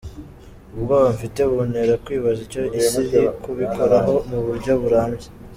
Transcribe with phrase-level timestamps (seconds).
[0.75, 5.27] Ubwoba mfite buntera kwibaza icyo Isi iri kubikoraho mu buryo burambye.